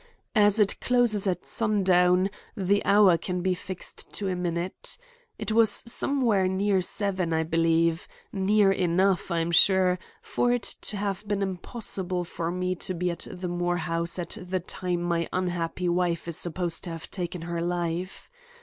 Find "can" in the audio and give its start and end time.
3.19-3.41